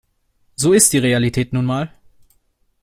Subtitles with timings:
[0.55, 1.93] So ist die Realität nun mal.